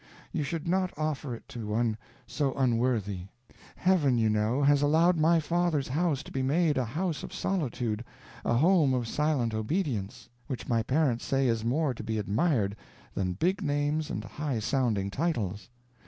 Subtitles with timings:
[0.31, 1.95] _You should not offer it to one
[2.25, 3.27] so unworthy.
[3.75, 8.03] Heaven, you know, has allowed my father's house to be made a house of solitude,
[8.43, 12.75] a home of silent obedience, which my parents say is more to be admired
[13.13, 15.69] than big names and high sounding titles.